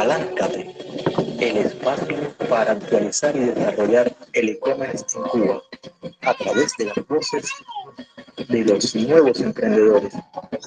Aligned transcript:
Paláncate, 0.00 0.74
el 1.40 1.58
espacio 1.58 2.16
para 2.48 2.72
actualizar 2.72 3.36
y 3.36 3.40
desarrollar 3.40 4.10
el 4.32 4.48
e-commerce 4.48 5.04
en 5.14 5.22
Cuba 5.24 5.62
a 6.22 6.34
través 6.38 6.74
de 6.78 6.86
las 6.86 7.06
voces 7.06 7.50
de 8.48 8.64
los 8.64 8.96
nuevos 8.96 9.38
emprendedores 9.42 10.14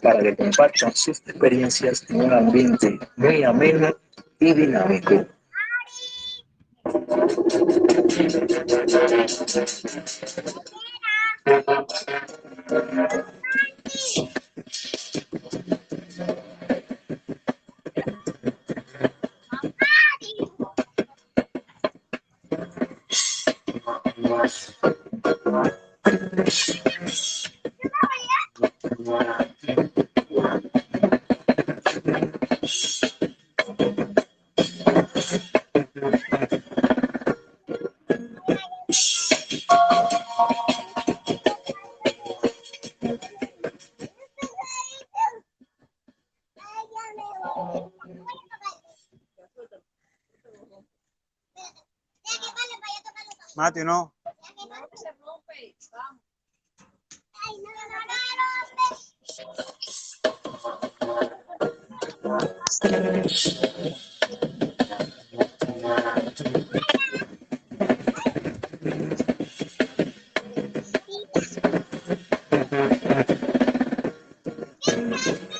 para 0.03 0.21
que 0.21 0.35
compartan 0.35 0.93
sus 0.93 1.17
experiencias 1.17 2.05
en 2.09 2.21
un 2.21 2.31
ambiente 2.31 2.99
muy 3.15 3.43
ameno 3.43 3.95
y 4.39 4.53
dinámico. 4.53 5.25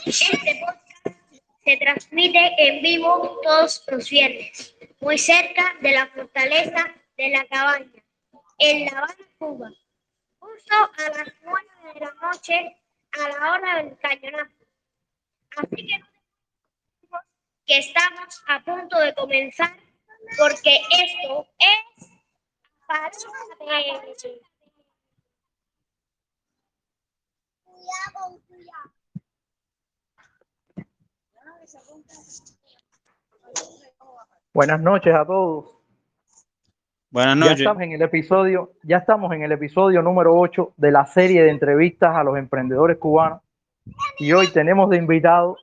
Este 0.06 0.60
podcast 0.60 1.18
se 1.66 1.78
transmite 1.78 2.52
en 2.58 2.84
vivo 2.84 3.40
todos 3.44 3.84
los 3.88 4.10
viernes, 4.10 4.76
muy 5.00 5.18
cerca 5.18 5.74
de 5.82 5.92
la 5.94 6.08
fortaleza 6.08 6.86
de 7.18 7.30
la 7.30 7.46
cabaña, 7.46 7.93
en 8.60 8.86
La 8.86 9.00
Habana, 9.00 9.16
Cuba, 9.38 9.72
justo 10.40 10.76
a 10.76 11.10
las 11.10 11.34
nueve 11.42 11.94
de 11.94 12.00
la 12.00 12.14
noche, 12.22 12.76
a 13.12 13.30
la 13.30 13.52
hora 13.52 13.84
del 13.84 13.98
cañonazo. 13.98 14.66
Así 15.58 15.88
que 15.88 16.04
que 17.66 17.78
estamos 17.78 18.44
a 18.48 18.60
punto 18.64 19.00
de 19.00 19.14
comenzar, 19.16 19.76
porque 20.38 20.82
esto 20.92 21.48
es 21.58 22.10
Paláncate. 22.86 24.42
Buenas 34.54 34.80
noches 34.82 35.16
a 35.16 35.26
todos. 35.26 35.83
Buenas 37.14 37.36
Ya 37.36 37.40
noches. 37.42 37.60
estamos 37.60 37.84
en 37.84 37.92
el 37.92 38.02
episodio, 38.02 38.72
ya 38.82 38.98
estamos 38.98 39.32
en 39.34 39.44
el 39.44 39.52
episodio 39.52 40.02
número 40.02 40.36
8 40.36 40.74
de 40.78 40.92
la 40.92 41.06
serie 41.06 41.44
de 41.44 41.52
entrevistas 41.52 42.16
a 42.16 42.24
los 42.24 42.40
emprendedores 42.40 42.98
cubanos. 42.98 43.40
Y 44.18 44.34
hoy 44.34 44.48
tenemos 44.52 44.90
de 44.90 44.98
invitado 44.98 45.56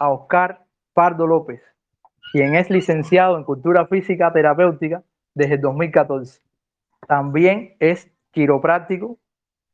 a 0.00 0.10
Oscar 0.10 0.66
Pardo 0.92 1.26
López, 1.26 1.62
quien 2.30 2.54
es 2.56 2.68
licenciado 2.68 3.38
en 3.38 3.44
Cultura 3.44 3.86
Física 3.86 4.34
Terapéutica 4.34 5.02
desde 5.32 5.54
el 5.54 5.62
2014. 5.62 6.42
También 7.08 7.74
es 7.78 8.10
quiropráctico, 8.30 9.16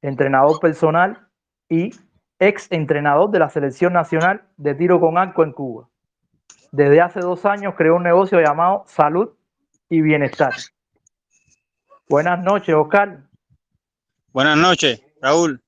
entrenador 0.02 0.60
personal 0.60 1.26
y 1.68 1.90
ex 2.38 2.70
entrenador 2.70 3.28
de 3.32 3.40
la 3.40 3.50
Selección 3.50 3.92
Nacional 3.92 4.42
de 4.56 4.76
Tiro 4.76 5.00
con 5.00 5.18
Arco 5.18 5.42
en 5.42 5.50
Cuba. 5.50 5.88
Desde 6.70 7.00
hace 7.00 7.18
dos 7.18 7.44
años 7.44 7.74
creó 7.76 7.96
un 7.96 8.04
negocio 8.04 8.40
llamado 8.40 8.84
Salud 8.86 9.30
y 9.88 10.00
Bienestar. 10.00 10.52
Buenas 12.08 12.42
noches, 12.42 12.74
Oscar. 12.74 13.18
Buenas 14.32 14.56
noches, 14.56 15.02
Raúl. 15.20 15.60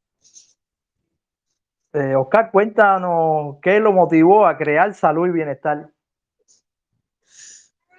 Eh, 1.92 2.14
Oscar, 2.14 2.50
cuéntanos 2.52 3.56
qué 3.62 3.80
lo 3.80 3.92
motivó 3.92 4.46
a 4.46 4.56
crear 4.56 4.94
Salud 4.94 5.26
y 5.26 5.32
Bienestar. 5.32 5.90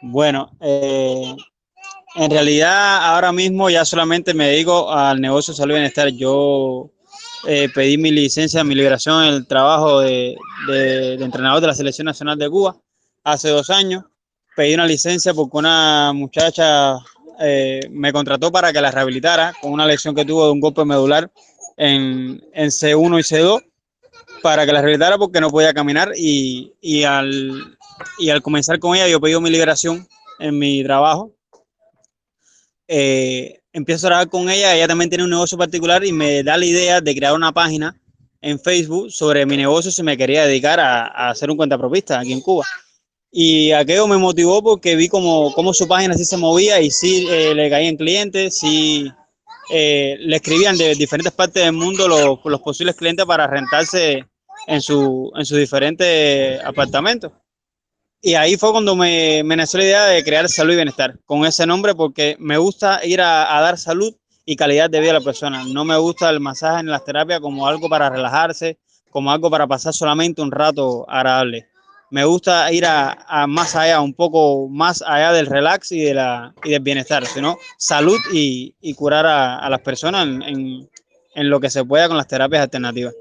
Bueno, 0.02 0.52
eh, 0.62 1.36
en 2.16 2.32
realidad 2.32 2.98
ahora 3.14 3.32
mismo 3.32 3.70
ya 3.70 3.86
solamente 3.86 4.34
me 4.34 4.48
dedico 4.48 4.92
al 4.92 5.22
negocio 5.22 5.54
de 5.54 5.58
salud 5.58 5.74
y 5.74 5.78
bienestar. 5.78 6.08
Yo 6.10 6.90
eh, 7.48 7.70
pedí 7.76 7.98
mi 7.98 8.10
licencia, 8.12 8.64
mi 8.64 8.74
liberación 8.74 9.24
en 9.26 9.34
el 9.36 9.48
trabajo 9.48 10.00
de, 10.00 10.36
de- 10.68 11.18
de 11.18 11.24
entrenador 11.24 11.62
de 11.62 11.68
la 11.68 11.76
Selección 11.76 12.06
Nacional 12.06 12.40
de 12.40 12.50
Cuba 12.50 12.76
hace 13.24 13.50
dos 13.50 13.70
años. 13.70 14.06
Pedí 14.56 14.74
una 14.74 14.88
licencia 14.88 15.34
porque 15.34 15.58
una 15.58 16.12
muchacha 16.14 16.96
eh, 17.42 17.82
me 17.90 18.14
contrató 18.14 18.52
para 18.52 18.72
que 18.72 18.82
la 18.82 18.92
rehabilitara 18.92 19.54
con 19.62 19.72
una 19.72 19.86
lesión 19.86 20.16
que 20.16 20.26
tuvo 20.26 20.46
de 20.46 20.52
un 20.52 20.60
golpe 20.60 20.86
medular 20.86 21.32
en, 21.78 22.44
en 22.54 22.70
C1 22.70 23.20
y 23.20 23.24
C2 23.24 23.64
para 24.42 24.66
que 24.66 24.72
la 24.72 24.82
rehabilitara 24.82 25.18
porque 25.18 25.42
no 25.42 25.50
podía 25.50 25.74
caminar 25.74 26.12
y, 26.16 26.74
y 26.82 27.04
al, 27.04 27.78
y 28.18 28.30
al 28.30 28.42
comenzar 28.42 28.80
con 28.80 28.96
ella 28.96 29.08
yo 29.08 29.20
pedí 29.20 29.40
mi 29.40 29.50
liberación 29.50 30.08
en 30.40 30.58
mi 30.58 30.84
trabajo. 30.84 31.32
Eh, 32.88 33.60
empiezo 33.74 34.08
a 34.08 34.10
trabajar 34.10 34.30
con 34.30 34.50
ella, 34.50 34.76
ella 34.76 34.88
también 34.88 35.10
tiene 35.10 35.24
un 35.24 35.30
negocio 35.30 35.58
particular 35.58 36.04
y 36.04 36.12
me 36.12 36.44
da 36.44 36.58
la 36.58 36.66
idea 36.66 37.02
de 37.02 37.16
crear 37.16 37.34
una 37.34 37.52
página 37.52 37.96
en 38.42 38.60
Facebook 38.60 39.12
sobre 39.12 39.46
mi 39.46 39.56
negocio 39.56 39.92
si 39.92 40.04
me 40.04 40.18
quería 40.18 40.46
dedicar 40.46 40.80
a, 40.80 41.08
a 41.08 41.30
hacer 41.30 41.50
un 41.50 41.58
cuentapropista 41.58 42.20
aquí 42.20 42.34
en 42.34 42.42
Cuba. 42.42 42.66
Y 43.32 43.72
aquello 43.72 44.08
me 44.08 44.18
motivó 44.18 44.62
porque 44.62 44.96
vi 44.98 45.08
como, 45.08 45.54
como 45.54 45.74
su 45.74 45.88
página 45.88 46.16
sí 46.16 46.26
se 46.26 46.36
movía 46.36 46.82
y 46.82 46.92
sí 46.92 47.28
eh, 47.30 47.56
le 47.56 47.70
caían 47.70 47.96
clientes, 47.96 48.60
sí 48.60 49.10
eh, 49.72 50.18
le 50.20 50.36
escribían 50.36 50.78
de 50.78 50.96
diferentes 50.96 51.32
partes 51.32 51.64
del 51.64 51.72
mundo 51.72 52.10
los, 52.10 52.40
los 52.44 52.62
posibles 52.62 52.96
clientes 52.96 53.26
para 53.26 53.48
rentarse 53.48 54.26
en, 54.68 54.82
su, 54.82 55.32
en 55.36 55.46
sus 55.46 55.58
diferentes 55.58 56.62
apartamentos. 56.66 57.32
Y 58.22 58.34
ahí 58.36 58.58
fue 58.58 58.72
cuando 58.72 58.96
me, 58.96 59.44
me 59.46 59.56
nació 59.56 59.80
la 59.80 59.86
idea 59.86 60.06
de 60.06 60.24
crear 60.24 60.48
Salud 60.50 60.74
y 60.74 60.76
Bienestar, 60.76 61.18
con 61.26 61.46
ese 61.46 61.66
nombre, 61.66 61.96
porque 61.96 62.36
me 62.38 62.58
gusta 62.58 63.04
ir 63.04 63.22
a, 63.22 63.58
a 63.58 63.62
dar 63.62 63.78
salud 63.80 64.14
y 64.46 64.56
calidad 64.58 64.90
de 64.90 65.00
vida 65.00 65.12
a 65.12 65.16
la 65.16 65.22
persona. 65.22 65.64
No 65.64 65.86
me 65.86 65.98
gusta 65.98 66.30
el 66.30 66.40
masaje 66.40 66.84
ni 66.84 66.90
las 66.90 67.06
terapias 67.06 67.40
como 67.40 67.66
algo 67.66 67.88
para 67.90 68.10
relajarse, 68.10 68.78
como 69.10 69.32
algo 69.32 69.50
para 69.50 69.66
pasar 69.66 69.94
solamente 69.94 70.42
un 70.42 70.52
rato 70.52 71.10
agradable. 71.10 71.71
Me 72.12 72.26
gusta 72.26 72.70
ir 72.74 72.84
a, 72.86 73.48
más 73.48 73.74
allá, 73.74 74.02
un 74.02 74.14
poco 74.14 74.68
más 74.68 75.02
allá 75.02 75.32
del 75.32 75.46
relax 75.46 75.94
y, 75.94 76.04
de 76.04 76.14
la, 76.14 76.54
y 76.62 76.72
del 76.72 76.84
bienestar, 76.84 77.26
sino 77.26 77.56
salud 77.78 78.18
y, 78.34 78.94
curar 78.96 79.26
a, 79.26 79.70
las 79.70 79.80
personas 79.80 80.28
en, 80.28 80.90
lo 81.50 81.62
que 81.62 81.70
se 81.70 81.86
pueda 81.86 82.10
con 82.10 82.18
las 82.18 82.28
terapias 82.28 82.64
alternativas. 82.64 83.16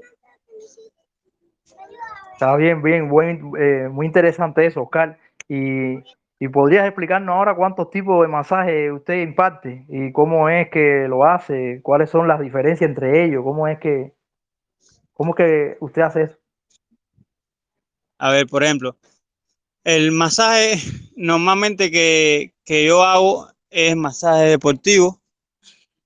Está 2.33 2.53
bien, 2.57 2.81
bien, 2.81 3.07
buen, 3.07 3.53
eh, 3.57 3.87
muy 3.89 4.07
interesante 4.07 4.65
eso, 4.65 4.83
Oscar. 4.83 5.17
Y, 5.47 6.03
podrías 6.51 6.85
explicarnos 6.85 7.33
ahora 7.33 7.55
cuántos 7.55 7.91
tipos 7.91 8.21
de 8.23 8.27
masaje 8.27 8.91
usted 8.91 9.21
imparte 9.21 9.85
y 9.87 10.11
cómo 10.11 10.49
es 10.49 10.69
que 10.69 11.05
lo 11.07 11.23
hace, 11.23 11.79
cuáles 11.81 12.09
son 12.09 12.27
las 12.27 12.41
diferencias 12.41 12.89
entre 12.89 13.23
ellos, 13.23 13.41
cómo 13.43 13.69
es 13.69 13.79
que, 13.79 14.11
cómo 15.13 15.31
es 15.31 15.35
que 15.37 15.77
usted 15.79 16.01
hace 16.01 16.23
eso. 16.23 16.40
A 18.23 18.29
ver, 18.29 18.45
por 18.47 18.63
ejemplo, 18.63 18.95
el 19.83 20.11
masaje 20.11 20.79
normalmente 21.15 21.91
que, 21.91 22.53
que 22.65 22.85
yo 22.85 23.03
hago 23.03 23.47
es 23.69 23.95
masaje 23.95 24.43
deportivo. 24.45 25.21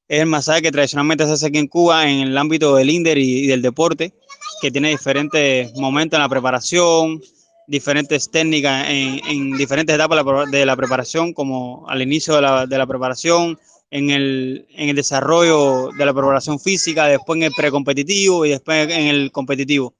Es 0.08 0.22
el 0.22 0.28
masaje 0.28 0.62
que 0.62 0.72
tradicionalmente 0.72 1.26
se 1.26 1.32
hace 1.34 1.48
aquí 1.48 1.58
en 1.58 1.68
Cuba 1.68 2.10
en 2.10 2.20
el 2.28 2.38
ámbito 2.38 2.76
del 2.76 2.90
INDER 2.92 3.18
y, 3.18 3.48
del 3.48 3.62
deporte, 3.62 4.14
que 4.62 4.72
tiene 4.72 4.90
diferentes 4.90 5.74
momentos 5.76 6.18
en 6.18 6.22
la 6.24 6.30
preparación, 6.30 7.22
diferentes 7.68 8.30
técnicas 8.32 8.88
en, 8.90 9.20
en 9.28 9.58
diferentes 9.58 9.96
etapas 9.96 10.18
de 10.20 10.24
la 10.24 10.44
pre- 10.44 10.52
de 10.60 10.66
la 10.66 10.76
preparación, 10.76 11.34
como 11.34 11.86
al 11.90 12.02
inicio 12.04 12.36
de 12.36 12.42
la, 12.44 12.66
de 12.68 12.78
la 12.78 12.88
preparación, 12.88 13.60
en 13.92 14.12
el, 14.12 14.68
en 14.76 14.90
el 14.90 14.96
desarrollo 14.96 15.90
de 15.98 16.06
la 16.06 16.14
preparación 16.14 16.60
física, 16.60 17.08
después 17.08 17.38
en 17.38 17.44
el 17.44 17.52
precompetitivo 17.58 18.46
y 18.46 18.52
después 18.52 18.90
en 18.90 19.08
el 19.08 19.32
competitivo. 19.32 19.96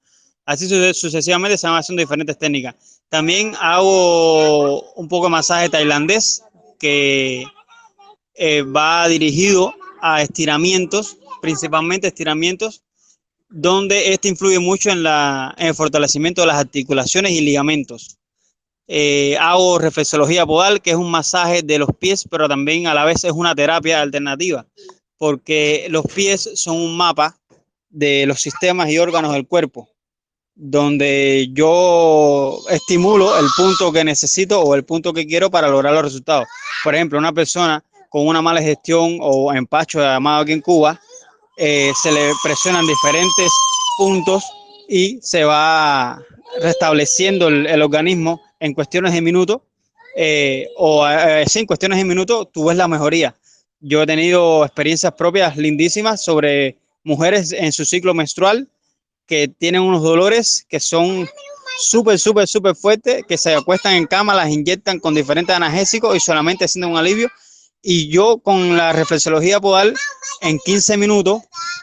Así 0.46 0.68
suce- 0.68 0.94
sucesivamente 0.94 1.58
van 1.62 1.76
haciendo 1.76 2.00
diferentes 2.00 2.38
técnicas. 2.38 2.74
También 3.08 3.54
hago 3.60 4.92
un 4.92 5.08
poco 5.08 5.26
de 5.26 5.30
masaje 5.30 5.68
tailandés 5.68 6.42
que 6.78 7.44
eh, 8.34 8.62
va 8.62 9.08
dirigido 9.08 9.74
a 10.00 10.22
estiramientos, 10.22 11.16
principalmente 11.42 12.06
estiramientos, 12.08 12.82
donde 13.48 14.12
este 14.12 14.28
influye 14.28 14.58
mucho 14.58 14.90
en, 14.90 15.02
la, 15.02 15.54
en 15.58 15.68
el 15.68 15.74
fortalecimiento 15.74 16.40
de 16.42 16.46
las 16.48 16.58
articulaciones 16.58 17.32
y 17.32 17.40
ligamentos. 17.40 18.16
Eh, 18.88 19.36
hago 19.40 19.78
reflexología 19.78 20.46
podal, 20.46 20.80
que 20.80 20.90
es 20.90 20.96
un 20.96 21.10
masaje 21.10 21.62
de 21.62 21.78
los 21.78 21.88
pies, 21.98 22.24
pero 22.30 22.48
también 22.48 22.86
a 22.86 22.94
la 22.94 23.04
vez 23.04 23.24
es 23.24 23.32
una 23.32 23.54
terapia 23.54 24.00
alternativa, 24.00 24.64
porque 25.18 25.86
los 25.90 26.04
pies 26.06 26.50
son 26.54 26.76
un 26.76 26.96
mapa 26.96 27.36
de 27.88 28.26
los 28.26 28.40
sistemas 28.40 28.90
y 28.90 28.98
órganos 28.98 29.32
del 29.32 29.46
cuerpo, 29.46 29.88
donde 30.56 31.50
yo 31.52 32.58
estimulo 32.70 33.38
el 33.38 33.46
punto 33.54 33.92
que 33.92 34.02
necesito 34.02 34.62
o 34.62 34.74
el 34.74 34.84
punto 34.84 35.12
que 35.12 35.26
quiero 35.26 35.50
para 35.50 35.68
lograr 35.68 35.92
los 35.92 36.02
resultados. 36.02 36.46
Por 36.82 36.94
ejemplo, 36.94 37.18
una 37.18 37.32
persona 37.32 37.84
con 38.08 38.26
una 38.26 38.40
mala 38.40 38.62
gestión 38.62 39.18
o 39.20 39.52
empacho 39.52 40.00
llamado 40.00 40.42
aquí 40.42 40.52
en 40.52 40.62
Cuba, 40.62 40.98
eh, 41.58 41.92
se 42.02 42.10
le 42.10 42.32
presionan 42.42 42.86
diferentes 42.86 43.52
puntos 43.98 44.44
y 44.88 45.18
se 45.20 45.44
va 45.44 46.22
restableciendo 46.60 47.48
el, 47.48 47.82
organismo 47.82 48.40
en 48.58 48.72
cuestiones 48.72 49.12
de 49.12 49.20
minutos 49.20 49.60
eh, 50.16 50.68
o 50.76 51.06
eh, 51.06 51.44
sí, 51.46 51.60
en 51.60 51.66
cuestiones 51.66 51.98
de 51.98 52.04
minutos 52.04 52.48
tú 52.50 52.64
ves 52.64 52.78
la 52.78 52.88
mejoría. 52.88 53.34
Yo 53.80 54.02
he 54.02 54.06
tenido 54.06 54.64
experiencias 54.64 55.12
propias 55.12 55.58
lindísimas 55.58 56.24
sobre 56.24 56.78
mujeres 57.04 57.52
en 57.52 57.72
su 57.72 57.84
ciclo 57.84 58.14
menstrual 58.14 58.68
que 59.26 59.48
tienen 59.48 59.82
unos 59.82 60.02
dolores 60.02 60.66
que 60.68 60.80
son 60.80 61.28
súper, 61.78 62.18
súper, 62.18 62.46
súper 62.46 62.74
fuertes, 62.74 63.24
que 63.26 63.36
se 63.36 63.54
acuestan 63.54 63.94
en 63.94 64.06
cama, 64.06 64.34
las 64.34 64.50
inyectan 64.50 64.98
con 64.98 65.14
diferentes 65.14 65.54
analgésicos 65.54 66.16
y 66.16 66.20
solamente 66.20 66.68
sienten 66.68 66.92
un 66.92 66.98
alivio. 66.98 67.28
Y 67.82 68.08
yo 68.08 68.38
con 68.38 68.76
la 68.76 68.92
reflexología 68.92 69.60
podal, 69.60 69.94
en 70.40 70.58
15 70.58 70.96
minutos, 70.96 71.42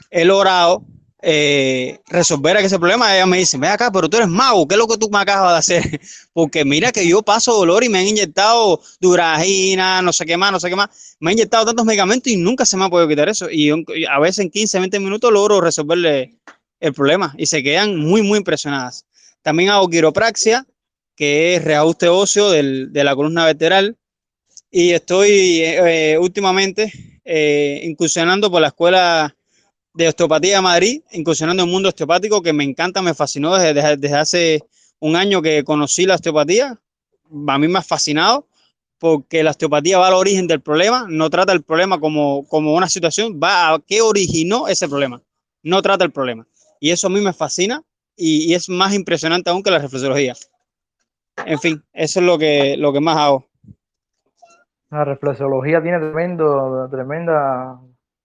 he 0.09 0.25
logrado 0.25 0.83
eh, 1.21 1.99
resolver 2.07 2.57
ese 2.57 2.77
problema. 2.77 3.15
Ella 3.15 3.25
me 3.25 3.37
dice, 3.37 3.57
ve 3.57 3.69
acá, 3.69 3.89
pero 3.91 4.09
tú 4.09 4.17
eres 4.17 4.27
mago, 4.27 4.67
¿qué 4.67 4.75
es 4.75 4.79
lo 4.79 4.87
que 4.87 4.97
tú 4.97 5.09
me 5.09 5.19
acabas 5.19 5.53
de 5.53 5.59
hacer? 5.59 6.01
Porque 6.33 6.65
mira 6.65 6.91
que 6.91 7.07
yo 7.07 7.21
paso 7.21 7.53
dolor 7.53 7.83
y 7.83 7.89
me 7.89 7.99
han 7.99 8.07
inyectado 8.07 8.81
duragina, 8.99 10.01
no 10.01 10.11
sé 10.11 10.25
qué 10.25 10.35
más, 10.35 10.51
no 10.51 10.59
sé 10.59 10.69
qué 10.69 10.75
más. 10.75 11.15
Me 11.19 11.31
han 11.31 11.37
inyectado 11.37 11.65
tantos 11.65 11.85
medicamentos 11.85 12.31
y 12.31 12.35
nunca 12.35 12.65
se 12.65 12.75
me 12.75 12.83
ha 12.83 12.89
podido 12.89 13.07
quitar 13.07 13.29
eso. 13.29 13.49
Y 13.49 13.69
a 13.71 14.19
veces 14.19 14.39
en 14.39 14.49
15, 14.49 14.79
20 14.79 14.99
minutos 14.99 15.31
logro 15.31 15.61
resolverle 15.61 16.35
el 16.83 16.93
problema 16.93 17.33
y 17.37 17.45
se 17.45 17.63
quedan 17.63 17.95
muy, 17.95 18.21
muy 18.21 18.37
impresionadas. 18.39 19.05
También 19.41 19.69
hago 19.69 19.89
quiropraxia, 19.89 20.67
que 21.15 21.55
es 21.55 21.63
reajuste 21.63 22.09
óseo 22.09 22.51
del, 22.51 22.91
de 22.91 23.03
la 23.05 23.15
columna 23.15 23.45
vertebral. 23.45 23.97
Y 24.69 24.91
estoy 24.91 25.61
eh, 25.61 26.17
últimamente 26.19 26.91
eh, 27.23 27.81
incursionando 27.85 28.51
por 28.51 28.61
la 28.61 28.67
escuela 28.67 29.33
de 29.93 30.09
osteopatía 30.09 30.57
de 30.57 30.61
Madrid, 30.61 31.01
incursionando 31.11 31.63
en 31.63 31.69
el 31.69 31.73
mundo 31.73 31.87
osteopático, 31.87 32.41
que 32.41 32.51
me 32.51 32.65
encanta, 32.65 33.01
me 33.01 33.13
fascinó 33.13 33.55
desde, 33.55 33.95
desde 33.95 34.15
hace 34.15 34.63
un 34.99 35.15
año 35.15 35.41
que 35.41 35.63
conocí 35.63 36.05
la 36.05 36.15
osteopatía. 36.15 36.77
A 37.47 37.57
mí 37.57 37.67
me 37.69 37.79
ha 37.79 37.83
fascinado 37.83 38.47
porque 38.97 39.41
la 39.41 39.51
osteopatía 39.51 39.99
va 39.99 40.07
al 40.07 40.15
origen 40.15 40.47
del 40.47 40.61
problema, 40.61 41.05
no 41.09 41.29
trata 41.29 41.53
el 41.53 41.61
problema 41.61 41.99
como, 41.99 42.45
como 42.47 42.73
una 42.73 42.89
situación, 42.89 43.39
va 43.41 43.73
a 43.73 43.79
qué 43.79 44.01
originó 44.01 44.67
ese 44.67 44.87
problema, 44.87 45.21
no 45.61 45.81
trata 45.81 46.03
el 46.03 46.11
problema. 46.11 46.47
Y 46.83 46.91
eso 46.91 47.07
a 47.07 47.09
mí 47.09 47.21
me 47.21 47.31
fascina 47.31 47.81
y, 48.13 48.51
y 48.51 48.55
es 48.55 48.67
más 48.67 48.93
impresionante 48.93 49.49
aún 49.49 49.63
que 49.63 49.71
la 49.71 49.79
reflexología. 49.79 50.33
En 51.45 51.57
fin, 51.57 51.81
eso 51.93 52.19
es 52.19 52.25
lo 52.25 52.37
que, 52.37 52.75
lo 52.75 52.91
que 52.91 52.99
más 52.99 53.15
hago. 53.15 53.45
La 54.91 55.05
reflexología 55.05 55.81
tiene 55.81 55.99
tremendo, 55.99 56.89
tremenda, 56.91 57.79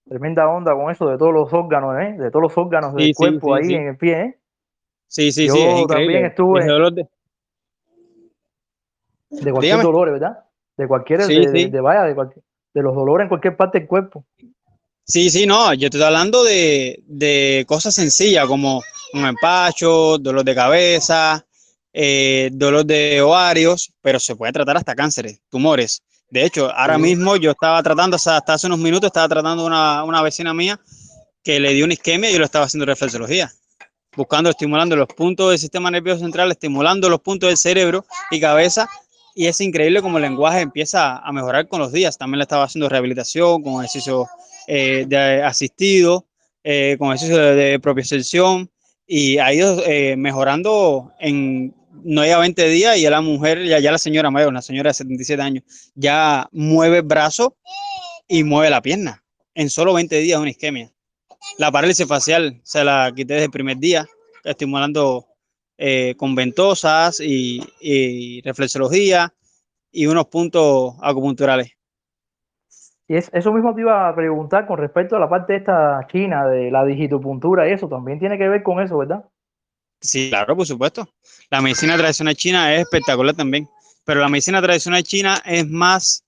tremenda 0.08 0.48
onda 0.48 0.74
con 0.74 0.90
eso 0.90 1.08
de 1.08 1.16
todos 1.16 1.32
los 1.32 1.52
órganos, 1.52 2.02
¿eh? 2.02 2.16
de 2.18 2.32
todos 2.32 2.42
los 2.42 2.58
órganos 2.58 2.96
del 2.96 3.14
cuerpo 3.14 3.54
ahí 3.54 3.74
en 3.74 3.90
el 3.90 3.96
pie. 3.96 4.20
¿eh? 4.22 4.38
Sí, 5.06 5.30
sí, 5.30 5.48
sí. 5.48 5.56
Es 5.56 5.86
también 5.86 6.24
estuve. 6.24 6.64
De... 6.64 7.08
de... 9.40 9.52
cualquier 9.52 9.82
dolor, 9.82 10.10
¿verdad? 10.10 10.36
De 10.76 10.88
cualquier, 10.88 11.20
de, 11.20 11.68
de, 11.70 11.80
vaya, 11.80 12.02
de, 12.02 12.14
cualquier, 12.16 12.44
de 12.74 12.82
los 12.82 12.92
dolores 12.96 13.26
en 13.26 13.28
cualquier 13.28 13.56
parte 13.56 13.78
del 13.78 13.86
cuerpo. 13.86 14.24
Sí, 15.10 15.30
sí, 15.30 15.46
no, 15.46 15.72
yo 15.72 15.86
estoy 15.86 16.02
hablando 16.02 16.44
de, 16.44 17.02
de 17.06 17.64
cosas 17.66 17.94
sencillas 17.94 18.46
como 18.46 18.82
un 19.14 19.24
empacho, 19.24 20.18
dolor 20.18 20.44
de 20.44 20.54
cabeza, 20.54 21.46
eh, 21.94 22.50
dolor 22.52 22.84
de 22.84 23.22
ovarios, 23.22 23.90
pero 24.02 24.20
se 24.20 24.36
puede 24.36 24.52
tratar 24.52 24.76
hasta 24.76 24.94
cánceres, 24.94 25.40
tumores. 25.48 26.02
De 26.28 26.44
hecho, 26.44 26.70
ahora 26.70 26.98
mismo 26.98 27.36
yo 27.36 27.52
estaba 27.52 27.82
tratando, 27.82 28.16
hasta 28.16 28.52
hace 28.52 28.66
unos 28.66 28.80
minutos, 28.80 29.08
estaba 29.08 29.26
tratando 29.28 29.64
una, 29.64 30.04
una 30.04 30.20
vecina 30.20 30.52
mía 30.52 30.78
que 31.42 31.58
le 31.58 31.72
dio 31.72 31.86
una 31.86 31.94
isquemia 31.94 32.28
y 32.28 32.34
yo 32.34 32.40
lo 32.40 32.44
estaba 32.44 32.66
haciendo 32.66 32.84
reflexología, 32.84 33.50
buscando, 34.14 34.50
estimulando 34.50 34.94
los 34.94 35.08
puntos 35.08 35.48
del 35.48 35.58
sistema 35.58 35.90
nervioso 35.90 36.20
central, 36.20 36.50
estimulando 36.50 37.08
los 37.08 37.22
puntos 37.22 37.48
del 37.48 37.56
cerebro 37.56 38.04
y 38.30 38.40
cabeza. 38.40 38.86
Y 39.34 39.46
es 39.46 39.58
increíble 39.62 40.02
como 40.02 40.18
el 40.18 40.24
lenguaje 40.24 40.60
empieza 40.60 41.16
a 41.16 41.32
mejorar 41.32 41.66
con 41.66 41.80
los 41.80 41.92
días. 41.92 42.18
También 42.18 42.40
le 42.40 42.42
estaba 42.42 42.64
haciendo 42.64 42.90
rehabilitación 42.90 43.62
con 43.62 43.76
ejercicio 43.76 44.28
eh, 44.68 45.06
de 45.08 45.42
asistido, 45.42 46.26
eh, 46.62 46.96
con 46.98 47.08
ejercicio 47.08 47.36
de, 47.36 47.54
de 47.54 47.80
propia 47.80 48.04
y 49.06 49.38
ha 49.38 49.52
ido 49.54 49.82
eh, 49.86 50.16
mejorando 50.16 51.12
en 51.18 51.74
no 52.04 52.22
lleva 52.22 52.40
20 52.40 52.68
días 52.68 52.96
y 52.98 53.02
ya 53.02 53.10
la 53.10 53.22
mujer, 53.22 53.64
ya, 53.64 53.80
ya 53.80 53.90
la 53.90 53.98
señora 53.98 54.30
mayor, 54.30 54.50
una 54.50 54.62
señora 54.62 54.90
de 54.90 54.94
77 54.94 55.42
años, 55.42 55.64
ya 55.94 56.46
mueve 56.52 56.98
el 56.98 57.02
brazo 57.02 57.56
y 58.28 58.44
mueve 58.44 58.70
la 58.70 58.82
pierna. 58.82 59.24
En 59.54 59.70
solo 59.70 59.94
20 59.94 60.18
días 60.18 60.38
una 60.38 60.50
isquemia. 60.50 60.92
La 61.56 61.72
parálisis 61.72 62.06
facial 62.06 62.60
se 62.62 62.84
la 62.84 63.10
quité 63.16 63.34
desde 63.34 63.46
el 63.46 63.50
primer 63.50 63.78
día, 63.78 64.06
estimulando 64.44 65.26
eh, 65.78 66.14
con 66.16 66.34
ventosas 66.34 67.18
y, 67.20 67.62
y, 67.80 68.42
reflexología 68.42 69.34
y 69.90 70.06
unos 70.06 70.26
puntos 70.26 70.94
acupunturales. 71.00 71.77
Y 73.08 73.16
es, 73.16 73.30
eso 73.32 73.52
mismo 73.52 73.74
te 73.74 73.80
iba 73.80 74.06
a 74.06 74.14
preguntar 74.14 74.66
con 74.66 74.78
respecto 74.78 75.16
a 75.16 75.18
la 75.18 75.30
parte 75.30 75.56
esta 75.56 76.06
china 76.12 76.46
de 76.46 76.70
la 76.70 76.84
digitopuntura 76.84 77.66
y 77.66 77.72
eso 77.72 77.88
también 77.88 78.18
tiene 78.18 78.36
que 78.36 78.46
ver 78.46 78.62
con 78.62 78.80
eso, 78.82 78.98
¿verdad? 78.98 79.24
Sí, 80.00 80.28
claro, 80.28 80.54
por 80.54 80.66
supuesto. 80.66 81.08
La 81.50 81.62
medicina 81.62 81.96
tradicional 81.96 82.36
china 82.36 82.74
es 82.74 82.82
espectacular 82.82 83.34
también, 83.34 83.66
pero 84.04 84.20
la 84.20 84.28
medicina 84.28 84.60
tradicional 84.60 85.02
china 85.02 85.42
es 85.46 85.66
más 85.66 86.22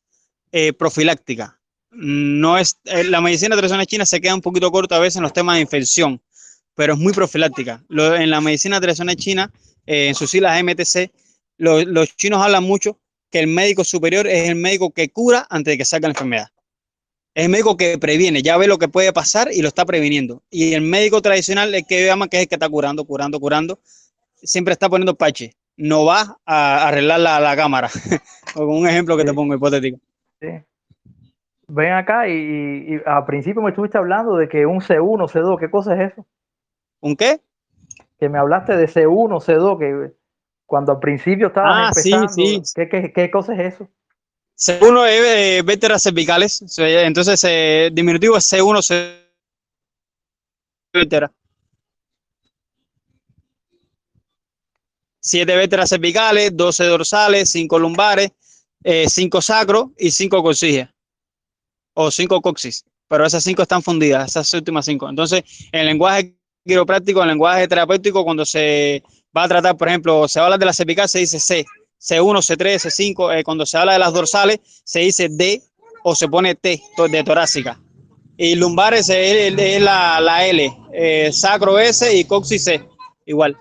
eh, 0.53 0.73
profiláctica. 0.73 1.61
No 1.91 2.57
es, 2.57 2.81
eh, 2.85 3.05
la 3.05 3.21
medicina 3.21 3.57
tradicional 3.57 3.87
china 3.87 4.07
se 4.07 4.21
queda 4.21 4.35
un 4.35 4.41
poquito 4.41 4.71
corta 4.71 4.97
a 4.97 5.01
veces 5.01 5.17
en 5.17 5.23
los 5.23 5.35
temas 5.35 5.57
de 5.57 5.63
infección, 5.63 6.21
pero 6.75 6.95
es 6.95 6.99
muy 6.99 7.13
profiláctica. 7.13 7.85
En 7.91 8.31
la 8.31 8.41
medicina 8.41 8.81
tradicional 8.81 9.17
china, 9.17 9.53
eh, 9.87 10.09
en 10.09 10.15
sus 10.15 10.31
siglas 10.31 10.63
MTC, 10.63 11.13
lo, 11.59 11.85
los 11.85 12.17
chinos 12.17 12.43
hablan 12.43 12.65
mucho 12.65 12.99
que 13.31 13.39
el 13.39 13.49
médico 13.49 13.85
superior 13.85 14.27
es 14.27 14.49
el 14.49 14.57
médico 14.57 14.93
que 14.93 15.11
cura 15.11 15.47
antes 15.51 15.73
de 15.73 15.79
que 15.79 15.85
salga 15.85 16.09
la 16.09 16.13
enfermedad. 16.13 16.49
Es 17.35 17.45
el 17.45 17.51
médico 17.51 17.77
que 17.77 17.97
previene, 17.99 18.43
ya 18.43 18.57
ve 18.57 18.67
lo 18.67 18.79
que 18.79 18.89
puede 18.89 19.13
pasar 19.13 19.49
y 19.53 19.63
lo 19.63 19.69
está 19.69 19.85
previniendo. 19.85 20.43
Y 20.51 20.75
el 20.75 20.83
médico 20.83 21.23
tradicional 21.23 21.75
es 21.75 21.87
que 21.87 22.07
llama 22.07 22.29
que 22.29 22.39
es 22.39 22.43
el 22.43 22.49
que 22.49 22.57
está 22.57 22.69
curando, 22.69 23.05
curando, 23.05 23.39
curando. 23.39 23.79
Siempre 24.43 24.73
está 24.73 24.89
poniendo 24.89 25.15
pache. 25.15 25.55
No 25.77 26.05
va 26.05 26.39
a 26.45 26.89
arreglar 26.89 27.21
la, 27.21 27.39
la 27.39 27.55
cámara. 27.55 27.89
con 28.55 28.69
un 28.69 28.87
ejemplo 28.87 29.17
que 29.17 29.25
te 29.25 29.33
pongo 29.33 29.55
hipotético. 29.55 29.99
Sí. 30.41 30.49
Ven 31.69 31.93
acá 31.93 32.27
y, 32.27 32.33
y, 32.33 33.01
al 33.07 33.25
principio 33.25 33.63
me 33.63 33.71
estuviste 33.71 33.97
hablando 33.97 34.37
de 34.37 34.49
que 34.49 34.67
un 34.67 34.81
C1, 34.81 35.31
C2, 35.31 35.59
¿qué 35.59 35.71
cosa 35.71 35.95
es 35.95 36.13
eso? 36.13 36.27
¿Un 37.01 37.15
qué? 37.15 37.41
Que 38.19 38.29
me 38.29 38.39
hablaste 38.39 38.77
de 38.77 38.89
C1, 38.89 39.41
C2, 39.41 39.79
que 39.79 40.13
cuando 40.67 40.93
al 40.93 40.99
principio 40.99 41.47
estaba 41.47 41.87
ah, 41.87 41.89
empezando, 41.89 42.29
sí, 42.29 42.61
sí. 42.65 42.73
¿qué, 42.75 42.89
qué, 42.89 43.13
qué 43.13 43.31
cosa 43.31 43.55
es 43.55 43.75
eso? 43.75 43.89
C1 44.61 45.07
es 45.07 45.25
eh, 45.25 45.63
vértebras 45.65 46.03
cervicales, 46.03 46.63
entonces 46.77 47.43
eh, 47.49 47.89
diminutivo 47.95 48.37
es 48.37 48.53
C1, 48.53 48.83
C 48.83 49.21
vértebra. 50.93 51.33
Siete 55.19 55.57
vértebras 55.57 55.89
cervicales, 55.89 56.55
12 56.55 56.85
dorsales, 56.85 57.49
5 57.51 57.79
lumbares, 57.79 58.33
5 58.85 59.39
eh, 59.39 59.43
sacro 59.43 59.93
y 59.99 60.11
5 60.11 60.43
coxígeas 60.43 60.91
o 61.95 62.11
5 62.11 62.43
coxis, 62.43 62.85
pero 63.09 63.25
esas 63.25 63.43
5 63.43 63.63
están 63.63 63.83
fundidas, 63.83 64.29
esas 64.29 64.53
últimas 64.53 64.85
5. 64.85 65.09
Entonces, 65.09 65.43
en 65.73 65.81
el 65.81 65.87
lenguaje 65.87 66.37
quiropráctico, 66.67 67.21
en 67.21 67.25
el 67.25 67.31
lenguaje 67.31 67.67
terapéutico, 67.67 68.25
cuando 68.25 68.45
se 68.45 69.03
va 69.35 69.45
a 69.45 69.49
tratar, 69.49 69.77
por 69.79 69.89
ejemplo, 69.89 70.29
se 70.29 70.39
habla 70.39 70.59
de 70.59 70.67
la 70.67 70.73
cervical, 70.75 71.09
se 71.09 71.21
dice 71.21 71.41
C, 71.41 71.65
C1, 72.01 72.41
C3, 72.43 72.79
C5, 72.83 73.31
eh, 73.33 73.45
cuando 73.45 73.67
se 73.67 73.77
habla 73.79 73.93
de 73.93 73.99
las 73.99 74.13
dorsales, 74.13 74.59
se 74.85 75.01
dice 75.01 75.29
D 75.29 75.63
o 76.03 76.15
se 76.15 76.29
pone 76.29 76.55
T 76.55 76.81
de 77.11 77.25
torácica. 77.25 77.79
Y 78.37 78.55
lumbares 78.55 79.09
es, 79.11 79.53
es 79.59 79.83
la, 79.83 80.19
la, 80.21 80.47
L, 80.47 80.73
eh, 80.95 81.31
sacro 81.31 81.79
S 81.79 82.17
y 82.17 82.25
coxis 82.25 82.65
C, 82.65 82.89
igual. 83.27 83.57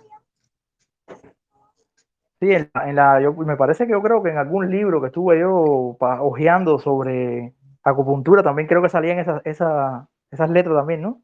Sí, 2.39 2.51
en 2.51 2.69
la, 2.73 2.89
en 2.89 2.95
la- 2.95 3.21
yo, 3.21 3.33
me 3.33 3.57
parece 3.57 3.85
que 3.85 3.91
yo 3.91 4.01
creo 4.01 4.23
que 4.23 4.29
en 4.29 4.37
algún 4.37 4.71
libro 4.71 5.01
que 5.01 5.07
estuve 5.07 5.39
yo 5.41 5.97
pa- 5.99 6.21
hojeando 6.21 6.79
sobre 6.79 7.53
acupuntura 7.83 8.41
también 8.43 8.67
creo 8.67 8.81
que 8.81 8.87
salían 8.89 9.19
esas, 9.19 9.41
esas, 9.45 10.07
esas 10.31 10.49
letras 10.49 10.75
también, 10.77 11.01
¿no? 11.01 11.21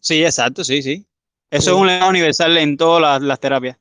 Sí, 0.00 0.24
exacto, 0.24 0.64
sí, 0.64 0.82
sí. 0.82 1.06
Eso 1.50 1.62
Sí. 1.70 1.70
es 1.70 1.76
un 1.76 1.86
legado 1.86 2.10
universal 2.10 2.56
en 2.56 2.76
todas 2.76 3.00
las, 3.00 3.22
las 3.22 3.38
terapias. 3.38 3.78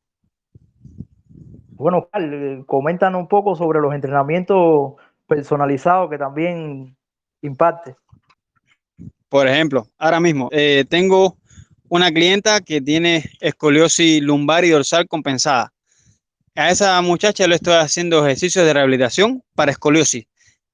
Bueno, 1.81 2.07
Carl, 2.11 2.31
eh, 2.31 2.63
coméntanos 2.67 3.21
un 3.21 3.27
poco 3.27 3.55
sobre 3.55 3.81
los 3.81 3.93
entrenamientos 3.95 4.93
personalizados 5.27 6.11
que 6.11 6.17
también 6.19 6.95
imparte. 7.41 7.95
Por 9.27 9.47
ejemplo, 9.47 9.88
ahora 9.97 10.19
mismo 10.19 10.47
eh, 10.51 10.85
tengo 10.88 11.38
una 11.89 12.11
clienta 12.11 12.61
que 12.61 12.81
tiene 12.81 13.23
escoliosis 13.39 14.21
lumbar 14.21 14.63
y 14.63 14.69
dorsal 14.69 15.07
compensada. 15.07 15.73
A 16.53 16.69
esa 16.69 17.01
muchacha 17.01 17.47
le 17.47 17.55
estoy 17.55 17.73
haciendo 17.73 18.23
ejercicios 18.25 18.63
de 18.63 18.73
rehabilitación 18.73 19.43
para 19.55 19.71
escoliosis 19.71 20.27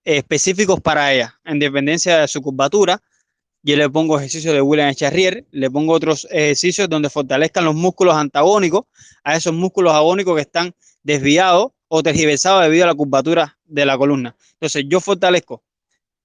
específicos 0.03 0.81
para 0.81 1.13
ella, 1.13 1.39
en 1.45 1.59
dependencia 1.59 2.17
de 2.17 2.27
su 2.27 2.41
curvatura. 2.41 3.01
Yo 3.67 3.75
le 3.75 3.89
pongo 3.89 4.17
ejercicios 4.17 4.53
de 4.53 4.62
William 4.62 4.95
Charrier, 4.95 5.45
le 5.51 5.69
pongo 5.69 5.91
otros 5.91 6.25
ejercicios 6.31 6.88
donde 6.88 7.09
fortalezcan 7.09 7.65
los 7.65 7.75
músculos 7.75 8.15
antagónicos 8.15 8.86
a 9.25 9.36
esos 9.36 9.53
músculos 9.53 9.93
agónicos 9.93 10.36
que 10.36 10.43
están 10.43 10.74
desviados 11.03 11.74
o 11.89 12.01
tergiversados 12.01 12.63
debido 12.63 12.86
a 12.86 12.88
la 12.88 12.93
curvatura 12.93 13.57
de 13.65 13.86
la 13.86 13.97
columna. 13.97 14.38
Entonces, 14.53 14.86
yo 14.88 15.01
fortalezco 15.01 15.63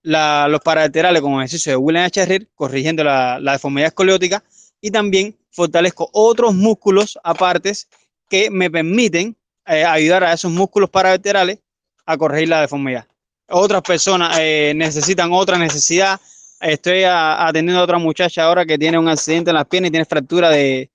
los 0.05 0.61
paralaterales 0.61 1.21
con 1.21 1.33
ejercicios 1.35 1.73
de 1.73 1.77
William 1.79 2.09
Charrier, 2.11 2.49
corrigiendo 2.55 3.03
la, 3.03 3.41
la 3.41 3.55
deformidad 3.55 3.89
escoliótica, 3.89 4.45
y 4.81 4.93
también 4.93 5.37
fortalezco 5.51 6.11
otros 6.13 6.55
músculos 6.55 7.19
apartes 7.25 7.89
que 8.31 8.53
me 8.53 8.71
permiten 8.71 9.37
eh, 9.67 9.85
ayudar 9.85 10.23
a 10.23 10.33
esos 10.33 10.53
músculos 10.53 10.91
paravertebrales 10.91 11.59
a 12.07 12.17
corregir 12.17 12.51
la 12.51 12.61
deformidad. 12.61 13.05
Otras 13.49 13.83
personas 13.83 14.39
eh, 14.41 14.75
necesitan 14.77 15.33
otra 15.33 15.59
necesidad. 15.59 16.21
Estoy 16.63 17.03
atendiendo 17.05 17.81
a 17.81 17.85
otra 17.85 17.99
muchacha 17.99 18.45
ahora 18.45 18.65
que 18.65 18.79
tiene 18.79 18.99
un 18.99 19.09
accidente 19.09 19.51
en 19.51 19.57
las 19.57 19.67
piernas 19.67 19.89
y 19.89 19.91
tiene 19.91 20.05
fractura 20.07 20.49
de, 20.51 20.91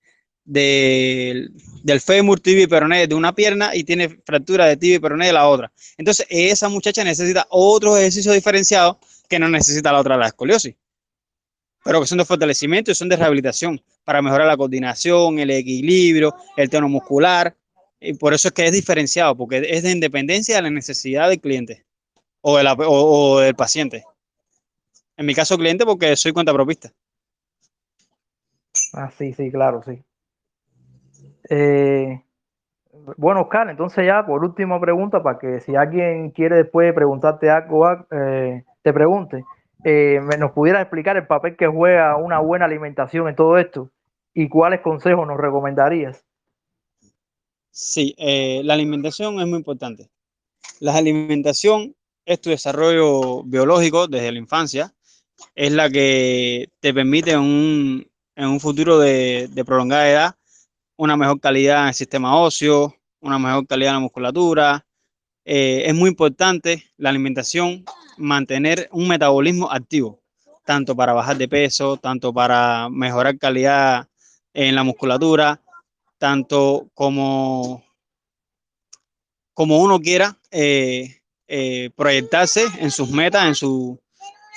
de- 0.45 1.49
del 1.83 1.99
fémur, 2.01 2.39
tibia 2.39 2.63
y 2.63 2.67
peroné 2.67 3.05
de 3.05 3.13
una 3.15 3.35
pierna 3.35 3.75
y 3.75 3.83
tiene 3.83 4.07
fractura 4.25 4.65
de 4.65 4.77
tibia 4.77 4.95
y 4.95 4.99
peroné 4.99 5.27
de 5.27 5.33
la 5.33 5.47
otra. 5.47 5.71
Entonces, 5.97 6.25
esa 6.29 6.69
muchacha 6.69 7.03
necesita 7.03 7.45
otros 7.49 7.97
ejercicios 7.97 8.33
diferenciados 8.33 8.97
que 9.27 9.39
no 9.39 9.49
necesita 9.49 9.91
la 9.91 9.99
otra, 9.99 10.15
la 10.15 10.27
escoliosis, 10.27 10.73
pero 11.83 11.99
que 12.01 12.07
son 12.07 12.17
de 12.17 12.25
fortalecimiento 12.25 12.91
y 12.91 12.95
son 12.95 13.09
de 13.09 13.17
rehabilitación 13.17 13.81
para 14.05 14.21
mejorar 14.21 14.47
la 14.47 14.55
coordinación, 14.55 15.37
el 15.39 15.51
equilibrio, 15.51 16.33
el 16.55 16.69
tono 16.69 16.87
muscular. 16.87 17.55
Y 17.99 18.13
por 18.13 18.33
eso 18.33 18.47
es 18.49 18.53
que 18.53 18.65
es 18.67 18.71
diferenciado, 18.71 19.35
porque 19.35 19.65
es 19.69 19.83
de 19.83 19.91
independencia 19.91 20.55
de 20.55 20.61
la 20.61 20.69
necesidad 20.69 21.27
del 21.29 21.41
cliente 21.41 21.85
o- 22.41 22.53
o 22.57 23.39
del 23.39 23.55
paciente. 23.55 24.05
En 25.17 25.25
mi 25.25 25.35
caso, 25.35 25.57
cliente, 25.57 25.85
porque 25.85 26.15
soy 26.15 26.31
cuentapropista. 26.31 26.93
Ah, 28.93 29.09
sí, 29.11 29.33
sí, 29.33 29.49
claro, 29.51 29.81
sí. 29.83 30.03
Eh, 31.49 32.21
bueno, 33.17 33.41
Oscar, 33.41 33.69
entonces 33.69 34.05
ya 34.05 34.25
por 34.25 34.43
última 34.43 34.79
pregunta, 34.79 35.23
para 35.23 35.39
que 35.39 35.59
si 35.61 35.75
alguien 35.75 36.31
quiere 36.31 36.57
después 36.57 36.93
preguntarte 36.93 37.49
algo, 37.49 37.87
eh, 38.11 38.63
te 38.83 38.93
pregunte, 38.93 39.45
eh, 39.83 40.19
me- 40.23 40.37
nos 40.37 40.51
pudieras 40.51 40.81
explicar 40.83 41.17
el 41.17 41.27
papel 41.27 41.55
que 41.55 41.67
juega 41.67 42.17
una 42.17 42.39
buena 42.39 42.65
alimentación 42.65 43.27
en 43.29 43.35
todo 43.35 43.57
esto 43.57 43.91
y 44.33 44.49
cuáles 44.49 44.81
consejos 44.81 45.27
nos 45.27 45.37
recomendarías. 45.39 46.25
Sí, 47.71 48.13
eh, 48.17 48.61
la 48.63 48.73
alimentación 48.73 49.39
es 49.39 49.47
muy 49.47 49.57
importante. 49.59 50.09
La 50.81 50.95
alimentación 50.97 51.95
es 52.25 52.41
tu 52.41 52.51
desarrollo 52.51 53.43
biológico 53.43 54.07
desde 54.07 54.31
la 54.33 54.39
infancia, 54.39 54.93
es 55.55 55.71
la 55.71 55.89
que 55.89 56.69
te 56.79 56.93
permite 56.93 57.31
en 57.31 57.39
un, 57.39 58.11
en 58.35 58.47
un 58.47 58.59
futuro 58.59 58.99
de, 58.99 59.47
de 59.49 59.65
prolongada 59.65 60.09
edad 60.09 60.35
una 60.97 61.15
mejor 61.15 61.39
calidad 61.39 61.83
en 61.83 61.87
el 61.89 61.93
sistema 61.93 62.37
óseo, 62.37 62.93
una 63.21 63.39
mejor 63.39 63.65
calidad 63.67 63.91
en 63.91 63.95
la 63.95 64.01
musculatura. 64.01 64.85
Eh, 65.45 65.83
es 65.85 65.95
muy 65.95 66.09
importante 66.09 66.83
la 66.97 67.09
alimentación, 67.09 67.85
mantener 68.17 68.89
un 68.91 69.07
metabolismo 69.07 69.71
activo, 69.71 70.19
tanto 70.65 70.95
para 70.95 71.13
bajar 71.13 71.37
de 71.37 71.47
peso, 71.47 71.97
tanto 71.97 72.33
para 72.33 72.89
mejorar 72.89 73.37
calidad 73.37 74.07
en 74.53 74.75
la 74.75 74.83
musculatura, 74.83 75.61
tanto 76.17 76.89
como, 76.93 77.83
como 79.53 79.77
uno 79.77 79.99
quiera 79.99 80.37
eh, 80.49 81.21
eh, 81.47 81.91
proyectarse 81.95 82.65
en 82.79 82.89
sus 82.89 83.09
metas, 83.11 83.45
en, 83.45 83.55
su, 83.55 84.01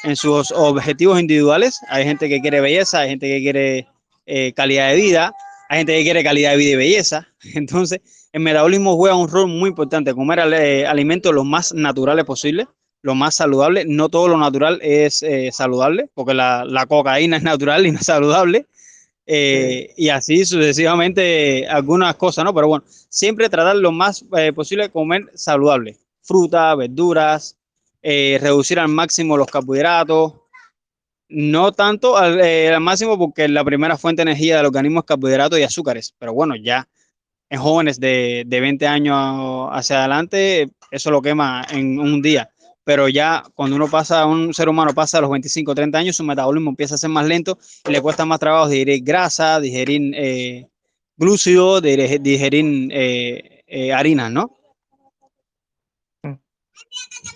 en 0.02 0.16
sus 0.16 0.52
objetivos 0.52 1.20
individuales. 1.20 1.80
Hay 1.88 2.04
gente 2.04 2.28
que 2.28 2.40
quiere 2.40 2.60
belleza, 2.60 3.00
hay 3.00 3.10
gente 3.10 3.28
que 3.28 3.40
quiere 3.40 3.88
eh, 4.26 4.52
calidad 4.54 4.90
de 4.90 4.96
vida, 4.96 5.34
hay 5.68 5.78
gente 5.78 5.96
que 5.96 6.02
quiere 6.02 6.24
calidad 6.24 6.52
de 6.52 6.56
vida 6.56 6.70
y 6.70 6.76
belleza. 6.76 7.28
Entonces, 7.54 8.00
el 8.32 8.40
metabolismo 8.40 8.96
juega 8.96 9.16
un 9.16 9.28
rol 9.28 9.48
muy 9.48 9.70
importante. 9.70 10.14
Comer 10.14 10.40
alimentos 10.40 11.34
lo 11.34 11.44
más 11.44 11.72
naturales 11.72 12.24
posible, 12.24 12.66
lo 13.02 13.14
más 13.14 13.34
saludable. 13.34 13.84
No 13.86 14.08
todo 14.08 14.28
lo 14.28 14.38
natural 14.38 14.78
es 14.82 15.22
eh, 15.22 15.50
saludable, 15.52 16.08
porque 16.14 16.34
la, 16.34 16.64
la, 16.64 16.86
cocaína 16.86 17.36
es 17.38 17.42
natural 17.42 17.86
y 17.86 17.92
no 17.92 17.98
es 17.98 18.06
saludable. 18.06 18.66
Eh, 19.32 19.94
y 19.96 20.08
así 20.08 20.44
sucesivamente 20.44 21.66
algunas 21.68 22.16
cosas, 22.16 22.44
¿no? 22.44 22.52
Pero 22.52 22.66
bueno, 22.66 22.84
siempre 22.88 23.48
tratar 23.48 23.76
lo 23.76 23.92
más 23.92 24.24
posible 24.54 24.84
de 24.84 24.90
comer 24.90 25.30
saludable. 25.34 25.98
Fruta, 26.22 26.74
verduras, 26.74 27.56
eh, 28.02 28.38
reducir 28.40 28.78
al 28.78 28.88
máximo 28.88 29.36
los 29.36 29.48
carbohidratos, 29.48 30.34
no 31.28 31.72
tanto 31.72 32.16
al, 32.16 32.40
eh, 32.40 32.68
al, 32.68 32.80
máximo 32.80 33.18
porque 33.18 33.48
la 33.48 33.64
primera 33.64 33.96
fuente 33.96 34.20
de 34.24 34.30
energía 34.30 34.56
del 34.56 34.66
organismo 34.66 35.00
es 35.00 35.06
carbohidratos 35.06 35.58
y 35.58 35.62
azúcares, 35.62 36.14
pero 36.18 36.32
bueno, 36.32 36.56
ya 36.56 36.88
en 37.48 37.60
jóvenes 37.60 37.98
de, 38.00 38.44
de 38.46 38.60
20 38.60 38.86
años 38.86 39.68
hacia 39.72 40.00
adelante, 40.00 40.70
eso 40.90 41.10
lo 41.10 41.22
quema 41.22 41.66
en 41.70 41.98
un 41.98 42.22
día. 42.22 42.50
Pero 42.84 43.08
ya 43.08 43.42
cuando 43.54 43.76
uno 43.76 43.88
pasa, 43.88 44.26
un 44.26 44.54
ser 44.54 44.68
humano 44.68 44.94
pasa 44.94 45.18
a 45.18 45.20
los 45.20 45.30
25, 45.30 45.74
30 45.74 45.98
años, 45.98 46.16
su 46.16 46.24
metabolismo 46.24 46.70
empieza 46.70 46.94
a 46.94 46.98
ser 46.98 47.10
más 47.10 47.26
lento 47.26 47.58
y 47.86 47.92
le 47.92 48.00
cuesta 48.00 48.24
más 48.24 48.40
trabajo 48.40 48.68
digerir 48.68 49.02
grasa, 49.04 49.60
digerir 49.60 50.12
eh, 50.14 50.66
digerir, 51.16 52.88
eh, 52.92 54.30
¿no? 54.30 54.59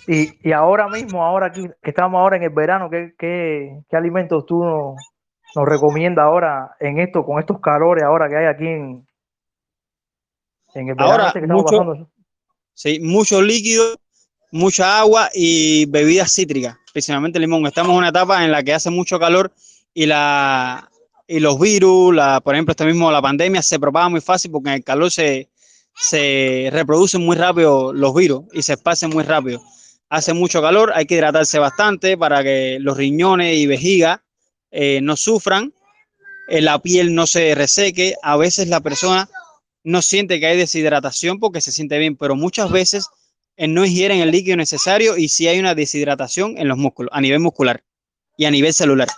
Y, 0.06 0.48
y, 0.48 0.52
ahora 0.52 0.88
mismo, 0.88 1.24
ahora 1.24 1.46
aquí, 1.46 1.68
que 1.82 1.90
estamos 1.90 2.18
ahora 2.18 2.36
en 2.36 2.44
el 2.44 2.50
verano, 2.50 2.88
¿qué, 2.90 3.14
qué, 3.18 3.80
qué 3.88 3.96
alimentos 3.96 4.46
tú 4.46 4.64
nos, 4.64 4.96
nos 5.54 5.66
recomiendas 5.66 6.24
ahora 6.24 6.76
en 6.80 7.00
esto, 7.00 7.24
con 7.24 7.38
estos 7.38 7.60
calores 7.60 8.04
ahora 8.04 8.28
que 8.28 8.36
hay 8.36 8.46
aquí 8.46 8.66
en, 8.66 9.06
en 10.74 10.88
el 10.88 10.94
verano 10.94 11.12
ahora, 11.12 11.26
este 11.28 11.40
que 11.40 11.46
mucho? 11.46 12.10
Sí, 12.72 12.98
mucho 13.00 13.40
líquido, 13.40 13.96
mucha 14.50 14.98
agua 14.98 15.30
y 15.32 15.86
bebidas 15.86 16.34
cítricas, 16.34 16.76
principalmente 16.92 17.38
limón. 17.38 17.66
Estamos 17.66 17.92
en 17.92 17.98
una 17.98 18.08
etapa 18.08 18.44
en 18.44 18.50
la 18.50 18.62
que 18.62 18.74
hace 18.74 18.90
mucho 18.90 19.18
calor 19.18 19.52
y, 19.92 20.06
la, 20.06 20.90
y 21.26 21.40
los 21.40 21.58
virus, 21.58 22.14
la, 22.14 22.40
por 22.40 22.54
ejemplo, 22.54 22.72
este 22.72 22.84
mismo 22.84 23.10
la 23.10 23.22
pandemia 23.22 23.62
se 23.62 23.78
propaga 23.78 24.08
muy 24.08 24.20
fácil 24.20 24.50
porque 24.50 24.70
en 24.70 24.76
el 24.76 24.84
calor 24.84 25.10
se, 25.10 25.50
se 25.96 26.68
reproducen 26.72 27.24
muy 27.24 27.36
rápido 27.36 27.92
los 27.92 28.14
virus 28.14 28.44
y 28.52 28.62
se 28.62 28.74
esparcen 28.74 29.10
muy 29.10 29.24
rápido. 29.24 29.62
Hace 30.08 30.32
mucho 30.34 30.60
calor, 30.60 30.92
hay 30.94 31.06
que 31.06 31.14
hidratarse 31.14 31.58
bastante 31.58 32.16
para 32.16 32.42
que 32.42 32.78
los 32.80 32.96
riñones 32.96 33.56
y 33.56 33.66
vejiga 33.66 34.22
eh, 34.70 35.00
no 35.02 35.16
sufran, 35.16 35.72
eh, 36.48 36.60
la 36.60 36.78
piel 36.80 37.14
no 37.14 37.26
se 37.26 37.54
reseque. 37.54 38.14
A 38.22 38.36
veces 38.36 38.68
la 38.68 38.80
persona 38.80 39.28
no 39.82 40.02
siente 40.02 40.40
que 40.40 40.46
hay 40.46 40.56
deshidratación 40.56 41.38
porque 41.38 41.60
se 41.60 41.72
siente 41.72 41.98
bien, 41.98 42.16
pero 42.16 42.36
muchas 42.36 42.70
veces 42.70 43.08
eh, 43.56 43.68
no 43.68 43.84
ingieren 43.84 44.20
el 44.20 44.30
líquido 44.30 44.56
necesario 44.56 45.16
y 45.16 45.28
sí 45.28 45.48
hay 45.48 45.58
una 45.58 45.74
deshidratación 45.74 46.58
en 46.58 46.68
los 46.68 46.78
músculos, 46.78 47.10
a 47.12 47.20
nivel 47.20 47.40
muscular 47.40 47.82
y 48.36 48.44
a 48.44 48.50
nivel 48.50 48.74
celular. 48.74 49.08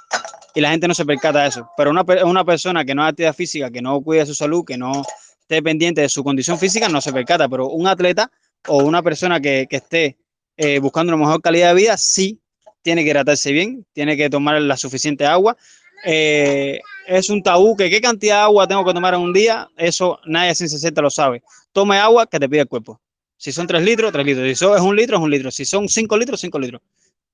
Y 0.55 0.61
la 0.61 0.71
gente 0.71 0.89
no 0.89 0.95
se 0.95 1.05
percata 1.05 1.43
de 1.43 1.49
eso. 1.49 1.69
Pero 1.77 1.91
una, 1.91 2.05
una 2.25 2.45
persona 2.45 2.85
que 2.85 2.95
no 2.95 3.03
hace 3.03 3.11
actividad 3.11 3.35
física, 3.35 3.71
que 3.71 3.83
no 3.83 4.01
cuida 4.01 4.25
su 4.25 4.35
salud, 4.35 4.65
que 4.65 4.79
no 4.79 5.05
esté 5.49 5.63
pendiente 5.63 6.01
de 6.01 6.09
su 6.09 6.25
condición 6.25 6.59
física, 6.59 6.89
no 6.89 7.01
se 7.01 7.13
percata. 7.13 7.49
Pero 7.49 7.69
un 7.69 7.87
atleta 7.87 8.31
o 8.67 8.83
una 8.83 9.03
persona 9.03 9.41
que, 9.41 9.67
que 9.71 9.77
esté 9.77 10.17
eh, 10.57 10.81
buscando 10.81 11.15
una 11.15 11.25
mejor 11.25 11.41
calidad 11.41 11.69
de 11.69 11.75
vida, 11.75 11.97
sí 11.97 12.41
tiene 12.83 13.05
que 13.05 13.11
hidratarse 13.11 13.53
bien, 13.53 13.87
tiene 13.93 14.17
que 14.17 14.29
tomar 14.29 14.61
la 14.61 14.77
suficiente 14.77 15.25
agua. 15.25 15.57
Eh, 16.05 16.81
es 17.07 17.31
un 17.31 17.43
tabú 17.43 17.77
que 17.77 17.89
qué 17.89 18.01
cantidad 18.01 18.37
de 18.37 18.43
agua 18.43 18.67
tengo 18.67 18.85
que 18.85 18.93
tomar 18.93 19.15
en 19.15 19.21
un 19.21 19.33
día, 19.33 19.69
eso 19.77 20.19
nadie 20.27 20.55
sin 20.55 20.69
60 20.69 21.01
lo 21.01 21.11
sabe. 21.11 21.43
Tome 21.73 21.99
agua 21.99 22.27
que 22.27 22.39
te 22.41 22.49
pide 22.49 22.63
el 22.63 22.69
cuerpo. 22.69 23.01
Si 23.37 23.53
son 23.53 23.67
3 23.67 23.83
litros, 23.83 24.13
3 24.13 24.27
litros. 24.27 24.49
Si 24.49 24.55
son, 24.55 24.77
es 24.77 24.83
un 24.83 24.97
litro, 24.97 25.17
es 25.17 25.23
un 25.23 25.31
litro. 25.31 25.51
Si 25.51 25.65
son 25.65 25.89
5 25.89 26.17
litros, 26.17 26.41
5 26.41 26.59
litros. 26.59 26.83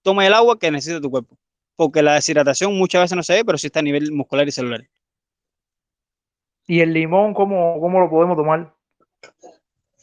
Toma 0.02 0.26
el 0.26 0.34
agua 0.34 0.58
que 0.58 0.70
necesita 0.70 1.00
tu 1.00 1.10
cuerpo. 1.10 1.38
Porque 1.76 2.02
la 2.02 2.14
deshidratación 2.14 2.76
muchas 2.76 3.02
veces 3.02 3.16
no 3.16 3.22
se 3.22 3.34
ve, 3.34 3.44
pero 3.44 3.56
sí 3.56 3.68
está 3.68 3.80
a 3.80 3.82
nivel 3.82 4.12
muscular 4.12 4.46
y 4.46 4.52
celular. 4.52 4.86
¿Y 6.66 6.80
el 6.80 6.92
limón 6.92 7.34
cómo, 7.34 7.78
cómo 7.80 8.00
lo 8.00 8.08
podemos 8.10 8.36
tomar? 8.36 8.72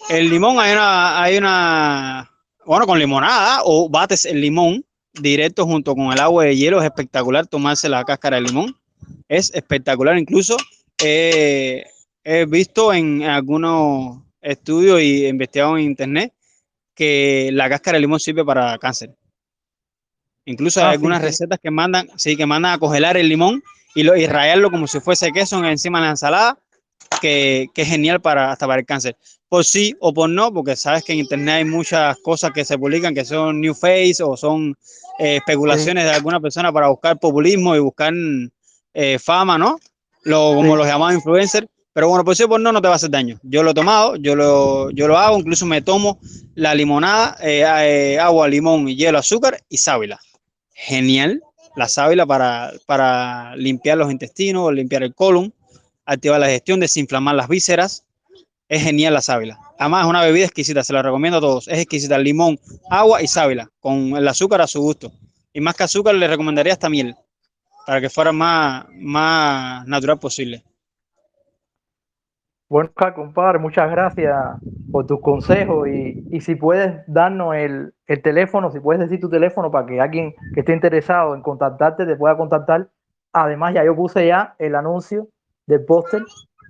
El 0.10 0.30
limón 0.30 0.60
hay 0.60 0.74
una, 0.74 1.22
hay 1.22 1.38
una, 1.38 2.32
bueno, 2.66 2.86
con 2.86 3.00
limonada 3.00 3.62
o 3.64 3.90
bates 3.90 4.26
el 4.26 4.42
limón 4.42 4.84
directo 5.14 5.66
junto 5.66 5.96
con 5.96 6.12
el 6.12 6.20
agua 6.20 6.46
de 6.46 6.56
hielo. 6.56 6.80
Es 6.80 6.86
espectacular 6.86 7.48
tomarse 7.48 7.90
la 7.90 8.04
cáscara 8.04 8.38
de 8.38 8.44
limón. 8.44 8.76
Es 9.28 9.54
espectacular. 9.54 10.18
Incluso 10.18 10.58
he 11.02 12.46
visto 12.48 12.94
en 12.94 13.24
algunos 13.24 14.22
estudios 14.42 15.02
y 15.02 15.28
investigado 15.28 15.78
en 15.78 15.86
internet 15.86 16.34
que 16.96 17.50
la 17.54 17.70
cáscara 17.70 17.96
de 17.98 18.02
limón 18.02 18.20
sirve 18.20 18.44
para 18.44 18.78
cáncer. 18.78 19.16
Incluso 20.46 20.80
hay 20.80 20.88
Ah, 20.88 20.90
sí, 20.92 20.96
algunas 20.96 21.20
sí. 21.20 21.26
recetas 21.28 21.60
que 21.62 21.72
mandan, 21.72 22.10
sí, 22.18 22.36
que 22.36 22.46
mandan 22.46 22.74
a 22.74 22.78
congelar 22.80 23.18
el 23.18 23.30
limón 23.30 23.62
y, 23.96 24.04
lo, 24.04 24.16
y 24.16 24.28
rayarlo 24.28 24.70
como 24.72 24.88
si 24.88 25.00
fuese 25.00 25.32
queso 25.32 25.64
encima 25.64 26.00
de 26.00 26.06
la 26.06 26.12
ensalada, 26.12 26.58
que, 27.22 27.68
que 27.74 27.82
es 27.82 27.88
genial 27.88 28.22
para, 28.22 28.52
hasta 28.52 28.68
para 28.68 28.80
el 28.80 28.86
cáncer. 28.86 29.18
Por 29.48 29.66
sí 29.66 29.96
o 30.00 30.14
por 30.14 30.30
no, 30.30 30.54
porque 30.54 30.76
sabes 30.76 31.04
que 31.04 31.14
en 31.14 31.20
internet 31.20 31.56
hay 31.56 31.66
muchas 31.66 32.18
cosas 32.20 32.52
que 32.52 32.64
se 32.64 32.78
publican 32.78 33.16
que 33.16 33.26
son 33.26 33.60
new 33.60 33.74
face 33.74 34.22
o 34.22 34.38
son 34.38 34.76
eh, 35.18 35.38
especulaciones 35.38 36.04
de 36.04 36.12
alguna 36.12 36.40
persona 36.40 36.72
para 36.72 36.90
buscar 36.90 37.20
populismo 37.20 37.76
y 37.76 37.80
buscar 37.80 38.14
eh, 38.94 39.18
fama, 39.20 39.58
¿no? 39.58 39.80
Lo, 40.24 40.54
como 40.54 40.74
Sí. 40.74 40.78
los 40.78 40.88
llamados 40.88 41.16
influencers. 41.16 41.68
Pero 41.92 42.08
bueno, 42.08 42.24
por 42.24 42.36
sí 42.36 42.44
o 42.44 42.48
por 42.48 42.62
no, 42.62 42.72
no 42.72 42.82
te 42.82 42.88
va 42.88 42.94
a 42.94 42.98
hacer 42.98 43.10
daño. 43.10 43.40
Yo 43.42 43.64
lo 43.64 43.72
he 43.72 43.74
tomado, 43.74 44.16
yo 44.18 44.36
lo, 44.36 44.92
yo 44.92 45.08
lo 45.08 45.18
hago, 45.18 45.40
incluso 45.40 45.66
me 45.66 45.82
tomo 45.82 46.20
la 46.54 46.76
limonada, 46.76 47.36
eh, 47.42 47.66
eh, 47.66 48.20
agua, 48.20 48.48
limón, 48.48 48.88
hielo, 48.88 49.18
azúcar 49.18 49.60
y 49.68 49.78
sábila. 49.78 50.20
Genial 50.74 51.42
la 51.76 51.88
sábila 51.88 52.26
para, 52.26 52.72
para 52.86 53.56
limpiar 53.56 53.98
los 53.98 54.12
intestinos, 54.12 54.74
limpiar 54.74 55.04
el 55.04 55.14
colon, 55.14 55.54
activar 56.06 56.40
la 56.40 56.48
digestión, 56.48 56.80
desinflamar 56.80 57.36
las 57.36 57.48
vísceras. 57.48 58.06
Es 58.68 58.84
genial 58.84 59.14
la 59.14 59.22
sábila. 59.22 59.60
Además, 59.80 60.04
es 60.04 60.10
una 60.10 60.22
bebida 60.22 60.46
exquisita, 60.46 60.84
se 60.84 60.94
la 60.94 61.02
recomiendo 61.02 61.38
a 61.38 61.42
todos. 61.42 61.68
Es 61.68 61.80
exquisita, 61.80 62.18
limón, 62.18 62.60
agua 62.90 63.22
y 63.22 63.28
sábila, 63.28 63.70
con 63.80 64.16
el 64.16 64.28
azúcar 64.28 64.62
a 64.62 64.68
su 64.68 64.82
gusto. 64.82 65.12
Y 65.54 65.62
más 65.62 65.76
que 65.76 65.84
azúcar, 65.84 66.16
le 66.16 66.28
recomendaría 66.28 66.74
hasta 66.74 66.90
miel, 66.90 67.16
para 67.88 68.00
que 68.00 68.10
fuera 68.10 68.32
más, 68.32 68.86
más 68.92 69.88
natural 69.88 70.20
posible. 70.20 70.64
Bueno, 72.70 72.92
compadre, 73.16 73.58
muchas 73.58 73.90
gracias 73.90 74.36
por 74.92 75.08
tus 75.08 75.20
consejos 75.22 75.88
y, 75.88 76.24
y 76.30 76.42
si 76.42 76.54
puedes 76.54 77.02
darnos 77.08 77.56
el, 77.56 77.96
el 78.06 78.22
teléfono, 78.22 78.70
si 78.70 78.80
puedes 78.80 79.00
decir 79.00 79.20
tu 79.20 79.28
teléfono 79.28 79.72
para 79.72 79.88
que 79.88 80.00
alguien 80.00 80.36
que 80.54 80.60
esté 80.60 80.74
interesado 80.74 81.34
en 81.34 81.42
contactarte 81.42 82.06
te 82.06 82.16
pueda 82.16 82.38
contactar. 82.38 82.88
Además, 83.34 83.74
ya 83.74 83.84
yo 83.84 83.96
puse 83.96 84.28
ya 84.28 84.54
el 84.60 84.76
anuncio 84.76 85.30
del 85.66 85.84
póster 85.84 86.22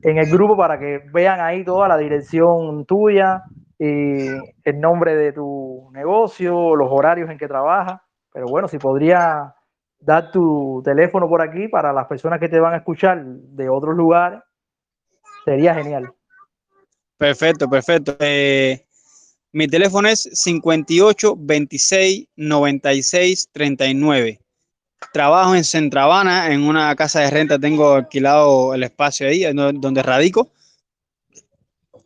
en 0.03 0.17
el 0.17 0.29
grupo 0.31 0.55
para 0.55 0.79
que 0.79 1.01
vean 1.11 1.41
ahí 1.41 1.65
toda 1.65 1.89
la 1.89 1.97
dirección 1.97 2.85
tuya 2.85 3.43
y 3.77 4.27
el 4.63 4.79
nombre 4.79 5.15
de 5.17 5.33
tu 5.33 5.89
negocio, 5.91 6.77
los 6.77 6.87
horarios 6.89 7.29
en 7.29 7.37
que 7.37 7.47
trabajas. 7.49 7.99
Pero 8.31 8.45
bueno, 8.47 8.69
si 8.69 8.77
podría 8.77 9.53
dar 9.99 10.31
tu 10.31 10.81
teléfono 10.85 11.27
por 11.27 11.41
aquí 11.41 11.67
para 11.67 11.91
las 11.91 12.07
personas 12.07 12.39
que 12.39 12.47
te 12.47 12.61
van 12.61 12.73
a 12.73 12.77
escuchar 12.77 13.21
de 13.21 13.67
otros 13.67 13.97
lugares, 13.97 14.39
sería 15.45 15.73
genial. 15.75 16.13
Perfecto, 17.17 17.69
perfecto. 17.69 18.15
Eh, 18.19 18.85
mi 19.51 19.67
teléfono 19.67 20.07
es 20.07 20.29
58 20.31 21.35
26 21.37 22.27
96 22.35 23.49
39. 23.51 24.39
Trabajo 25.11 25.55
en 25.55 25.63
Centravana, 25.63 26.53
en 26.53 26.63
una 26.63 26.95
casa 26.95 27.21
de 27.21 27.29
renta. 27.29 27.59
Tengo 27.59 27.93
alquilado 27.93 28.73
el 28.73 28.83
espacio 28.83 29.27
ahí, 29.27 29.43
donde 29.53 30.03
radico. 30.03 30.51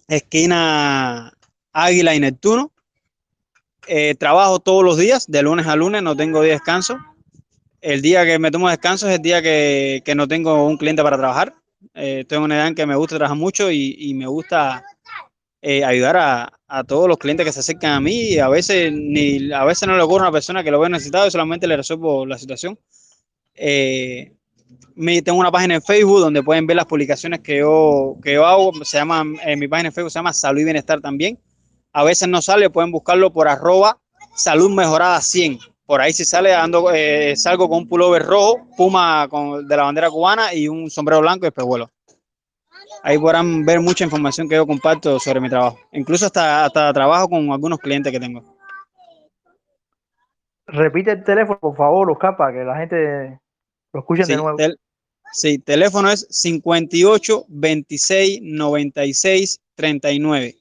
Esquina 0.07 1.31
Águila 1.73 2.15
y 2.15 2.19
Neptuno. 2.19 2.71
Eh, 3.87 4.15
trabajo 4.15 4.59
todos 4.59 4.83
los 4.83 4.97
días, 4.97 5.27
de 5.27 5.43
lunes 5.43 5.67
a 5.67 5.75
lunes, 5.75 6.01
no 6.01 6.15
tengo 6.15 6.41
día 6.41 6.53
de 6.53 6.59
descanso. 6.59 6.97
El 7.81 8.01
día 8.01 8.25
que 8.25 8.39
me 8.39 8.49
tomo 8.49 8.69
descanso 8.69 9.09
es 9.09 9.17
el 9.17 9.21
día 9.21 9.41
que 9.41 10.13
no 10.15 10.27
tengo 10.27 10.65
un 10.65 10.77
cliente 10.77 11.03
para 11.03 11.17
trabajar. 11.17 11.55
Eh, 11.93 12.25
en 12.27 12.41
una 12.41 12.55
edad 12.55 12.67
en 12.67 12.75
que 12.75 12.85
me 12.85 12.95
gusta 12.95 13.17
trabajar 13.17 13.37
mucho 13.37 13.71
y, 13.71 14.13
me 14.13 14.27
gusta 14.27 14.83
eh, 15.61 15.83
ayudar 15.83 16.17
a, 16.17 16.83
todos 16.87 17.07
los 17.07 17.17
clientes 17.17 17.45
que 17.45 17.51
se 17.51 17.59
acercan 17.59 17.91
a 17.91 17.99
mí 17.99 18.29
y 18.29 18.39
a 18.39 18.49
veces 18.49 18.91
ni 18.91 19.51
a 19.51 19.63
veces 19.63 19.87
no 19.87 19.95
le 19.95 20.01
ocurre 20.01 20.23
a 20.23 20.29
una 20.29 20.31
persona 20.31 20.63
que 20.63 20.71
lo 20.71 20.79
ve 20.79 20.89
necesitado 20.89 21.27
y 21.27 21.31
solamente 21.31 21.67
le 21.67 21.77
resuelvo 21.77 22.25
la 22.25 22.37
situación. 22.37 22.79
Eh, 23.53 24.33
me, 24.95 25.21
tengo 25.21 25.39
una 25.39 25.51
página 25.51 25.75
en 25.75 25.81
Facebook 25.81 26.19
donde 26.19 26.41
pueden 26.41 26.65
ver 26.65 26.77
las 26.77 26.85
publicaciones 26.85 27.41
que 27.41 27.59
yo, 27.59 28.17
que 28.23 28.33
yo 28.33 28.45
hago. 28.45 28.73
Se 28.83 28.97
llama, 28.97 29.23
en 29.43 29.59
mi 29.59 29.67
página 29.67 29.89
en 29.89 29.93
Facebook 29.93 30.11
se 30.11 30.19
llama 30.19 30.33
Salud 30.33 30.61
y 30.61 30.63
Bienestar 30.63 30.99
también. 30.99 31.39
A 31.91 32.03
veces 32.03 32.27
no 32.27 32.41
sale, 32.41 32.71
pueden 32.71 32.91
buscarlo 32.91 33.31
por 33.31 33.47
arroba 33.47 33.99
salud 34.35 34.71
mejorada 34.71 35.21
100. 35.21 35.59
Por 35.93 36.01
ahí 36.01 36.11
si 36.11 36.25
sale, 36.25 36.55
ando, 36.55 36.91
eh, 36.91 37.35
salgo 37.35 37.69
con 37.69 37.77
un 37.77 37.87
pullover 37.87 38.23
rojo, 38.23 38.65
puma 38.75 39.27
con, 39.29 39.67
de 39.67 39.77
la 39.77 39.83
bandera 39.83 40.09
cubana 40.09 40.51
y 40.51 40.67
un 40.67 40.89
sombrero 40.89 41.21
blanco 41.21 41.45
y 41.45 41.49
espejuelo. 41.49 41.87
Ahí 43.03 43.19
podrán 43.19 43.63
ver 43.63 43.79
mucha 43.79 44.03
información 44.03 44.49
que 44.49 44.55
yo 44.55 44.65
comparto 44.65 45.19
sobre 45.19 45.39
mi 45.39 45.49
trabajo. 45.51 45.77
Incluso 45.91 46.25
hasta, 46.25 46.65
hasta 46.65 46.91
trabajo 46.93 47.29
con 47.29 47.51
algunos 47.51 47.77
clientes 47.77 48.11
que 48.11 48.19
tengo. 48.19 48.43
Repite 50.65 51.11
el 51.11 51.23
teléfono, 51.23 51.59
por 51.59 51.75
favor, 51.77 52.09
Oscar, 52.09 52.37
para 52.37 52.53
que 52.53 52.63
la 52.63 52.75
gente 52.75 53.39
lo 53.93 53.99
escuche 53.99 54.23
Sí, 54.25 54.31
de 54.31 54.37
nuevo. 54.39 54.57
tel- 54.57 54.79
sí, 55.31 55.59
teléfono 55.59 56.09
es 56.09 56.25
58 56.27 57.45
26 57.49 58.39
96 58.41 59.61
39. 59.75 60.55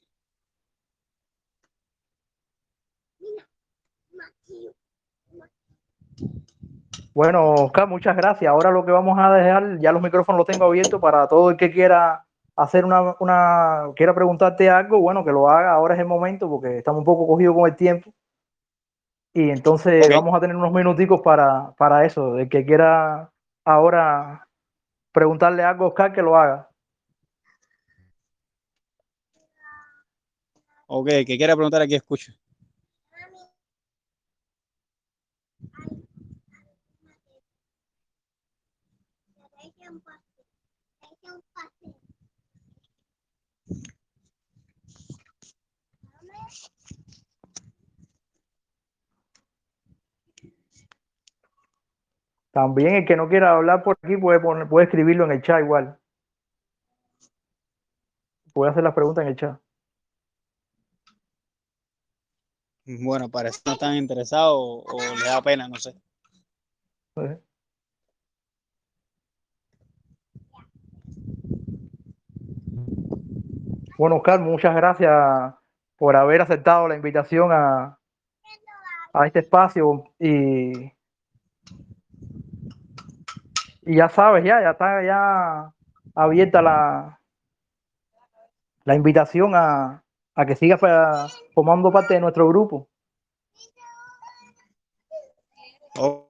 Bueno, 7.13 7.51
Oscar, 7.53 7.87
muchas 7.87 8.15
gracias. 8.15 8.49
Ahora 8.49 8.71
lo 8.71 8.83
que 8.83 8.91
vamos 8.91 9.19
a 9.19 9.31
dejar, 9.31 9.77
ya 9.79 9.91
los 9.91 10.01
micrófonos 10.01 10.39
los 10.39 10.47
tengo 10.47 10.65
abiertos 10.65 10.99
para 10.99 11.27
todo 11.27 11.51
el 11.51 11.57
que 11.57 11.71
quiera 11.71 12.25
hacer 12.55 12.85
una, 12.85 13.15
una, 13.19 13.91
quiera 13.95 14.15
preguntarte 14.15 14.69
algo, 14.69 14.99
bueno, 14.99 15.23
que 15.23 15.31
lo 15.31 15.47
haga. 15.47 15.73
Ahora 15.73 15.93
es 15.93 15.99
el 15.99 16.07
momento 16.07 16.49
porque 16.49 16.79
estamos 16.79 16.99
un 16.99 17.05
poco 17.05 17.27
cogidos 17.27 17.55
con 17.55 17.69
el 17.69 17.75
tiempo. 17.75 18.11
Y 19.31 19.49
entonces 19.49 20.07
vamos 20.09 20.33
a 20.35 20.39
tener 20.39 20.55
unos 20.55 20.71
minuticos 20.71 21.21
para, 21.21 21.73
para 21.77 22.05
eso. 22.05 22.37
El 22.37 22.49
que 22.49 22.65
quiera 22.65 23.31
ahora 23.63 24.47
preguntarle 25.11 25.63
algo 25.63 25.85
a 25.85 25.87
Oscar, 25.89 26.13
que 26.13 26.21
lo 26.21 26.35
haga. 26.35 26.69
Ok, 30.87 31.09
que 31.25 31.37
quiera 31.37 31.55
preguntar 31.55 31.81
aquí, 31.81 31.95
escucho. 31.95 32.31
También 52.53 52.93
el 52.93 53.05
que 53.05 53.15
no 53.15 53.27
quiera 53.27 53.55
hablar 53.55 53.81
por 53.81 53.97
aquí 54.03 54.15
puede, 54.15 54.39
poner, 54.39 54.69
puede 54.69 54.85
escribirlo 54.85 55.25
en 55.25 55.31
el 55.31 55.41
chat 55.41 55.59
igual. 55.59 55.99
Puede 58.53 58.71
hacer 58.71 58.83
las 58.83 58.93
preguntas 58.93 59.23
en 59.23 59.29
el 59.29 59.35
chat. 59.35 59.59
Bueno, 62.85 63.27
parece 63.29 63.57
que 63.63 63.69
no 63.71 63.73
están 63.73 63.95
interesados 63.95 64.53
o, 64.55 64.83
o 64.85 64.99
les 65.15 65.25
da 65.25 65.41
pena, 65.41 65.67
no 65.67 65.77
sé. 65.77 65.95
¿eh? 67.15 67.41
Bueno, 73.97 74.17
Oscar, 74.17 74.39
muchas 74.41 74.75
gracias 74.75 75.55
por 75.97 76.15
haber 76.15 76.41
aceptado 76.41 76.87
la 76.87 76.95
invitación 76.95 77.51
a, 77.51 77.97
a 79.11 79.25
este 79.25 79.39
espacio 79.39 80.03
y, 80.19 80.92
y 83.85 83.97
ya 83.97 84.09
sabes, 84.09 84.43
ya, 84.43 84.61
ya 84.61 84.71
está 84.71 85.03
ya 85.03 85.73
abierta 86.15 86.61
la, 86.61 87.19
la 88.85 88.95
invitación 88.95 89.53
a, 89.55 90.03
a 90.35 90.45
que 90.45 90.55
sigas 90.55 90.79
formando 91.53 91.91
parte 91.91 92.13
de 92.15 92.21
nuestro 92.21 92.47
grupo. 92.47 92.87
O- 95.97 96.29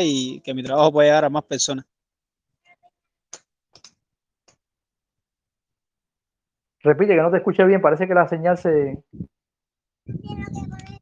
y 0.00 0.40
que 0.40 0.54
mi 0.54 0.62
trabajo 0.62 0.92
pueda 0.92 1.08
llegar 1.08 1.24
a 1.24 1.30
más 1.30 1.44
personas. 1.44 1.84
Repite 6.82 7.14
que 7.14 7.20
no 7.22 7.30
te 7.30 7.38
escuché 7.38 7.64
bien, 7.64 7.80
parece 7.80 8.06
que 8.06 8.14
la 8.14 8.28
señal 8.28 8.58
se... 8.58 9.02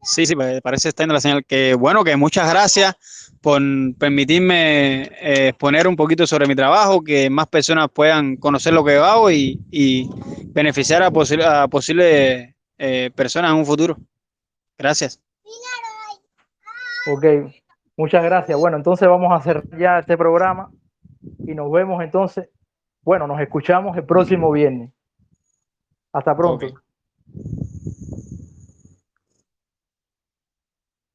Sí, 0.02 0.26
sí, 0.26 0.34
pues, 0.34 0.60
parece 0.62 0.88
estar 0.88 1.04
en 1.06 1.12
la 1.12 1.20
señal. 1.20 1.44
Que 1.44 1.74
bueno, 1.74 2.02
que 2.02 2.16
muchas 2.16 2.50
gracias 2.50 2.94
por 3.40 3.60
permitirme 3.98 5.02
eh, 5.02 5.48
exponer 5.48 5.86
un 5.86 5.96
poquito 5.96 6.26
sobre 6.26 6.46
mi 6.46 6.54
trabajo, 6.56 7.02
que 7.02 7.30
más 7.30 7.46
personas 7.46 7.88
puedan 7.92 8.36
conocer 8.36 8.72
lo 8.72 8.84
que 8.84 8.96
hago 8.96 9.30
y, 9.30 9.60
y 9.70 10.08
beneficiar 10.46 11.02
a, 11.02 11.10
posi- 11.10 11.42
a 11.44 11.68
posibles 11.68 12.54
eh, 12.78 13.10
personas 13.14 13.52
en 13.52 13.58
un 13.58 13.66
futuro. 13.66 13.96
Gracias. 14.76 15.20
Ok, 17.06 17.24
muchas 17.96 18.24
gracias. 18.24 18.58
Bueno, 18.58 18.76
entonces 18.76 19.08
vamos 19.08 19.32
a 19.32 19.36
hacer 19.36 19.62
ya 19.78 20.00
este 20.00 20.16
programa 20.16 20.70
y 21.46 21.54
nos 21.54 21.70
vemos 21.70 22.02
entonces. 22.02 22.48
Bueno, 23.02 23.26
nos 23.26 23.40
escuchamos 23.40 23.96
el 23.96 24.04
próximo 24.04 24.50
viernes. 24.50 24.90
Hasta 26.12 26.36
pronto. 26.36 26.66